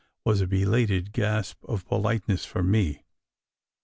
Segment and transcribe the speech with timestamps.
[0.25, 3.03] with a belated gasp of politeness for me.